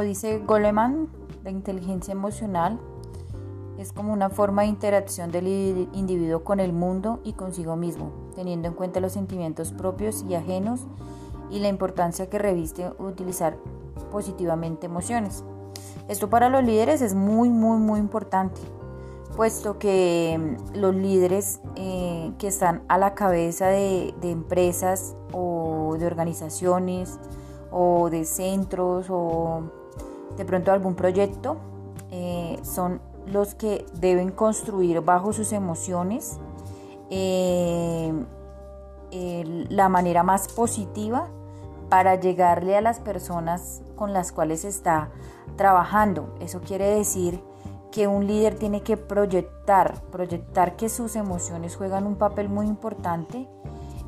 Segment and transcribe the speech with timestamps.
[0.00, 1.08] dice Goleman,
[1.42, 2.80] la inteligencia emocional
[3.78, 8.68] es como una forma de interacción del individuo con el mundo y consigo mismo, teniendo
[8.68, 10.86] en cuenta los sentimientos propios y ajenos
[11.50, 13.56] y la importancia que reviste utilizar
[14.10, 15.44] positivamente emociones.
[16.08, 18.60] Esto para los líderes es muy, muy, muy importante,
[19.36, 26.06] puesto que mm, los líderes eh, que están a la cabeza de, empresas o de
[26.06, 27.18] organizaciones
[27.70, 29.62] o de centros o
[30.36, 31.56] de pronto algún proyecto
[32.10, 36.38] eh, son los que deben construir bajo sus emociones
[37.10, 38.12] eh,
[39.68, 41.28] la manera más positiva
[41.88, 45.10] para llegarle a las personas con las cuales está
[45.56, 46.34] trabajando.
[46.40, 47.40] Eso quiere decir
[47.92, 53.48] que un líder tiene que proyectar, proyectar que sus emociones juegan un papel muy importante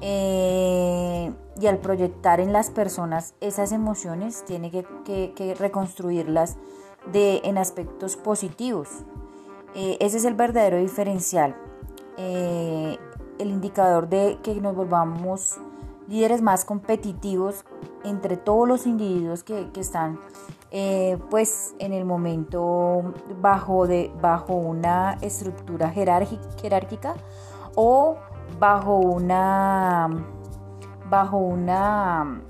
[0.00, 6.56] eh, y al proyectar en las personas esas emociones tiene que, reconstruirlas
[7.12, 8.88] de, en aspectos positivos.
[9.74, 11.54] Eh, ese es el verdadero diferencial,
[12.16, 12.98] eh,
[13.38, 15.58] el indicador de que nos volvamos
[16.08, 17.64] líderes más competitivos
[18.04, 20.18] entre todos los individuos que, están
[20.72, 27.14] eh, pues en el momento bajo, de, bajo una estructura jerárquica
[27.76, 28.16] o
[28.60, 30.08] bajo una
[31.08, 32.42] bajo una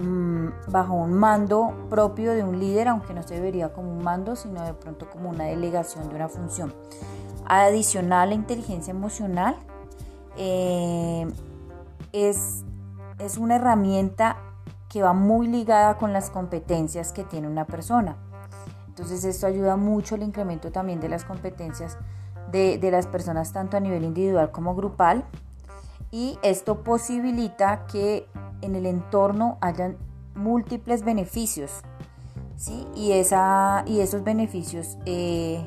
[0.00, 4.36] mm, bajo un mando propio de un líder, aunque no se vería como un mando,
[4.36, 6.72] sino de pronto como una delegación de una función.
[7.44, 9.56] Adicional, la inteligencia emocional
[10.36, 11.26] eh,
[12.12, 12.64] es,
[13.18, 14.36] es una herramienta
[14.88, 18.16] que va muy ligada con las competencias que tiene una persona.
[18.86, 21.98] Entonces esto ayuda mucho al incremento también de las competencias
[22.50, 25.24] de, las personas tanto a nivel individual como grupal
[26.10, 28.26] y esto posibilita que
[28.62, 29.96] en el entorno hayan
[30.34, 31.80] múltiples beneficios
[32.56, 32.86] ¿sí?
[32.94, 35.66] y, esa, y esos beneficios eh,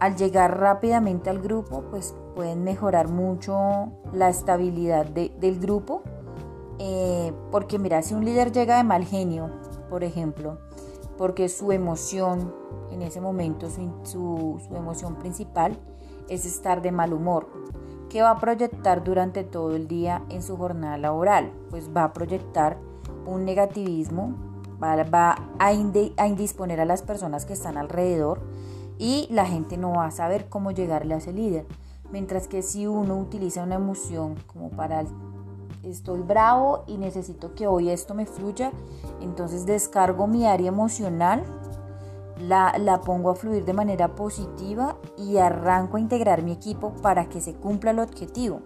[0.00, 6.02] al llegar rápidamente al grupo, pues pueden mejorar mucho la estabilidad del grupo.
[6.78, 9.50] Eh, porque mira, si un líder llega de mal genio,
[9.90, 10.58] por ejemplo,
[11.16, 12.54] porque su emoción
[12.92, 15.76] en ese momento, su, su emoción principal
[16.28, 17.48] es estar de mal humor,
[18.08, 21.52] ¿qué va a proyectar durante todo el día en su jornada laboral?
[21.70, 22.78] Pues va a proyectar
[23.26, 24.34] un negativismo,
[24.82, 28.40] va, va a indisponer a las personas que están alrededor,
[28.98, 31.66] y la gente no va a saber cómo llegarle a ese líder.
[32.10, 35.04] Mientras que si uno utiliza una emoción como para
[35.84, 38.72] estoy bravo y necesito que hoy esto me fluya,
[39.20, 41.44] entonces descargo mi área emocional,
[42.40, 47.28] la, la, pongo a fluir de manera positiva y arranco a integrar mi equipo para
[47.28, 48.60] que se cumpla el objetivo.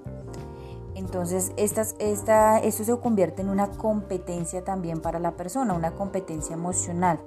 [0.95, 6.55] Entonces, estas, esta, esto se convierte en una competencia también para la persona, una competencia
[6.55, 7.19] emocional,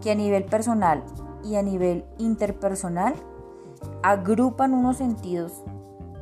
[0.00, 1.02] que a nivel personal
[1.44, 3.14] y a nivel interpersonal
[4.02, 5.52] agrupan unos sentidos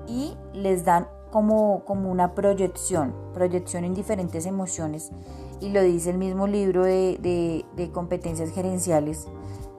[0.07, 5.13] y les dan como, como una proyección, proyección en diferentes emociones.
[5.61, 9.29] Y lo dice el mismo libro de, de competencias gerenciales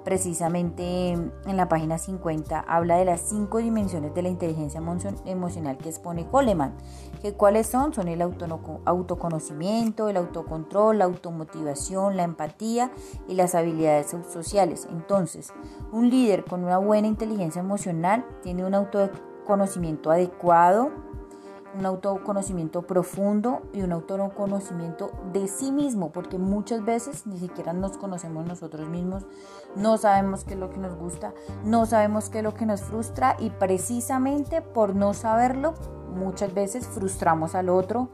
[0.04, 4.82] precisamente en la página 50 habla de las cinco dimensiones de la inteligencia
[5.26, 6.74] emocional que expone Coleman.
[7.22, 7.94] que ¿Cuáles son?
[7.94, 12.92] Son el autoconocimiento, el autocontrol, la automotivación, la empatía
[13.28, 14.88] y las habilidades sociales.
[14.90, 15.54] Entonces,
[15.92, 20.92] un líder con una buena inteligencia emocional tiene un autoconocimiento adecuado,
[21.78, 27.98] un autoconocimiento profundo y un autoconocimiento de sí mismo, porque muchas veces ni siquiera nos
[27.98, 29.26] conocemos nosotros mismos,
[29.76, 31.34] no sabemos qué es lo que nos gusta,
[31.64, 35.74] no sabemos qué es lo que nos frustra y precisamente por no saberlo,
[36.14, 38.10] muchas veces frustramos al otro,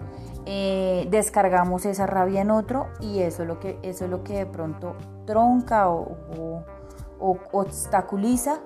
[0.46, 4.38] eh, descargamos esa rabia en otro y eso es lo que, eso es lo que
[4.38, 6.63] de pronto tronca o
[7.19, 8.59] obstaculiza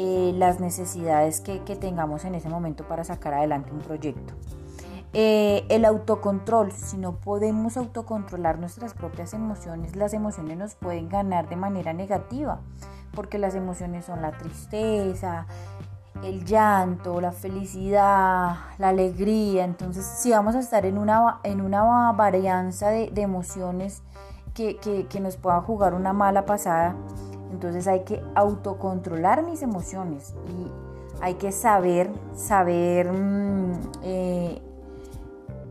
[0.00, 4.32] eh, las necesidades que, tengamos en ese momento para sacar adelante un proyecto.
[5.12, 11.48] Eh, el autocontrol, si no podemos autocontrolar nuestras propias emociones, las emociones nos pueden ganar
[11.48, 12.60] de manera negativa,
[13.12, 15.48] porque las emociones son la tristeza,
[16.22, 19.64] el llanto, la felicidad, la alegría.
[19.64, 24.04] Entonces, si vamos a estar en una, en una varianza de, emociones
[24.54, 26.94] que, que nos pueda jugar una mala pasada,
[27.50, 30.70] entonces hay que autocontrolar mis emociones y
[31.20, 33.72] hay que saber, saber mm,
[34.02, 34.62] eh,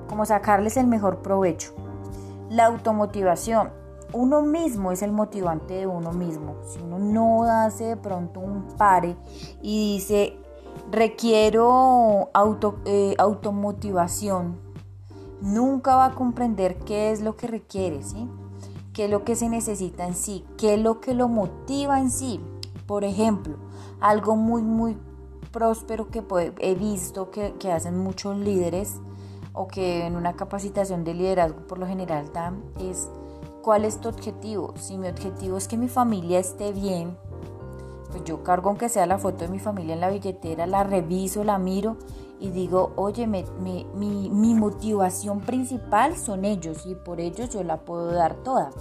[0.10, 1.74] cómo sacarles el mejor provecho.
[2.50, 3.72] La automotivación.
[4.14, 6.56] Uno mismo es el motivante de uno mismo.
[6.66, 9.18] Si uno no hace de pronto un pare
[9.62, 10.38] y dice,
[10.92, 14.60] requiero auto, eh, automotivación,
[15.42, 18.30] nunca va a comprender qué es lo que requiere, ¿sí?
[18.98, 22.10] Qué es lo que se necesita en sí, qué es lo que lo motiva en
[22.10, 22.42] sí.
[22.88, 23.58] Por ejemplo,
[24.00, 24.98] algo muy, muy
[25.52, 26.24] próspero que
[26.58, 28.96] he visto que, que hacen muchos líderes
[29.54, 33.08] o que en una capacitación de liderazgo por lo general dan es
[33.62, 34.74] cuál es tu objetivo.
[34.78, 37.16] Si mi objetivo es que mi familia esté bien,
[38.10, 41.44] pues yo cargo aunque sea la foto de mi familia en la billetera, la reviso,
[41.44, 41.98] la miro
[42.40, 48.36] y digo, oye, mi, motivación principal son ellos y por ellos yo la puedo dar
[48.36, 48.72] toda.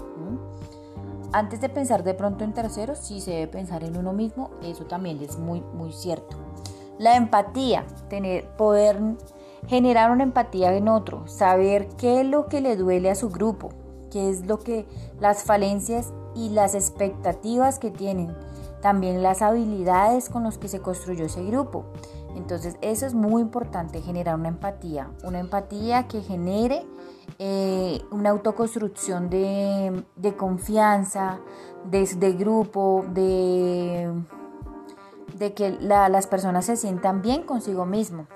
[1.33, 4.85] Antes de pensar de pronto en terceros, sí se debe pensar en uno mismo, eso
[4.85, 6.37] también es muy, muy cierto.
[6.99, 8.99] La empatía, tener, poder
[9.67, 13.71] generar una empatía en otro, saber qué es lo que le duele a su grupo,
[14.11, 14.87] qué es lo que
[15.21, 18.35] las falencias y las expectativas que tienen,
[18.81, 21.87] también las habilidades con las que se construyó ese grupo.
[22.37, 26.87] Entonces eso es muy importante, generar una empatía, una empatía que genere
[27.39, 30.05] eh, una autoconstrucción de,
[30.37, 31.41] confianza,
[31.91, 34.13] de, grupo, de,
[35.39, 38.27] de que las personas se sientan bien consigo mismo.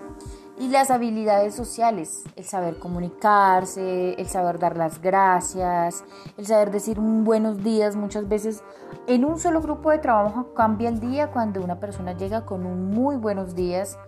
[0.60, 6.04] Y las habilidades sociales, el saber comunicarse, el saber dar las gracias,
[6.36, 7.96] el saber decir un buenos días.
[7.96, 8.62] Muchas veces
[9.06, 12.90] en un solo grupo de trabajo cambia el día cuando una persona llega con un
[12.90, 13.98] muy buenos días,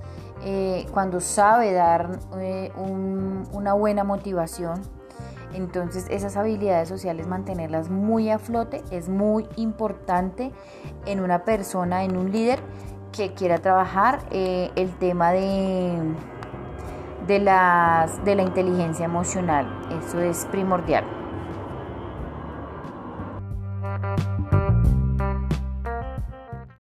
[0.45, 4.83] eh, cuando sabe dar eh, una buena motivación.
[5.55, 10.53] Entonces esas habilidades sociales mantenerlas muy a flote es muy importante
[11.07, 12.61] en una persona, en un líder
[13.11, 15.99] que quiera trabajar eh, el tema de
[17.27, 19.67] de, las, de la inteligencia emocional.
[19.91, 21.05] Eso es primordial.